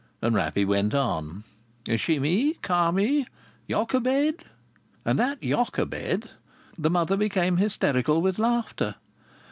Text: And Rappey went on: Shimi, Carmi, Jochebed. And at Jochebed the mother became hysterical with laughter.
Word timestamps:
And 0.19 0.35
Rappey 0.35 0.65
went 0.65 0.95
on: 0.95 1.43
Shimi, 1.87 2.55
Carmi, 2.63 3.27
Jochebed. 3.69 4.45
And 5.05 5.19
at 5.21 5.39
Jochebed 5.41 6.31
the 6.75 6.89
mother 6.89 7.15
became 7.15 7.57
hysterical 7.57 8.19
with 8.19 8.39
laughter. 8.39 8.95